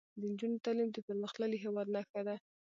[0.19, 2.35] د نجونو تعلیم د پرمختللي هیواد نښه ده.